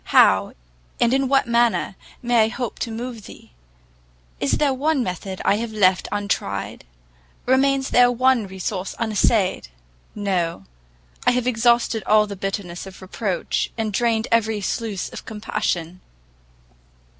how, 0.05 0.51
and 0.99 1.13
in 1.13 1.27
what 1.27 1.47
manner, 1.47 1.95
may 2.23 2.45
I 2.45 2.47
hope 2.47 2.79
to 2.79 2.89
move 2.89 3.25
thee? 3.27 3.51
Is 4.39 4.53
there 4.53 4.73
one 4.73 5.03
method 5.03 5.39
I 5.45 5.57
have 5.57 5.71
left 5.71 6.07
untried? 6.11 6.85
remains 7.45 7.91
there 7.91 8.11
one 8.11 8.47
resource 8.47 8.95
unessayed? 8.97 9.67
No! 10.15 10.65
I 11.27 11.29
have 11.33 11.45
exhausted 11.45 12.01
all 12.07 12.25
the 12.25 12.35
bitterness 12.35 12.87
of 12.87 12.99
reproach, 12.99 13.69
and 13.77 13.93
drained 13.93 14.27
every 14.31 14.59
sluice 14.59 15.09
of 15.09 15.23
compassion! 15.25 16.01